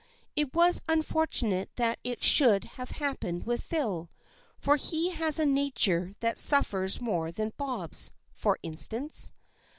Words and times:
It 0.35 0.55
was 0.55 0.81
unfortunate 0.87 1.69
that 1.75 1.99
it 2.03 2.23
should 2.23 2.63
have 2.63 2.89
happened 2.89 3.45
with 3.45 3.61
Phil, 3.61 4.09
for 4.57 4.75
he 4.75 5.11
has 5.11 5.37
a 5.37 5.45
nature 5.45 6.15
that 6.21 6.39
suffers 6.39 6.99
more 6.99 7.31
than 7.31 7.53
Bob's, 7.55 8.11
for 8.33 8.57
instance. 8.63 9.31